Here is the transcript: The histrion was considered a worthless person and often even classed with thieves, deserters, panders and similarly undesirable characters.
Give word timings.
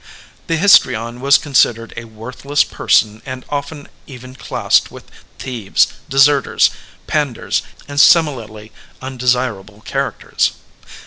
The 0.47 0.57
histrion 0.57 1.19
was 1.21 1.37
considered 1.37 1.93
a 1.95 2.05
worthless 2.05 2.63
person 2.63 3.21
and 3.23 3.45
often 3.49 3.87
even 4.07 4.33
classed 4.33 4.89
with 4.89 5.03
thieves, 5.37 5.89
deserters, 6.09 6.71
panders 7.05 7.61
and 7.87 7.99
similarly 8.01 8.71
undesirable 8.99 9.81
characters. 9.81 10.53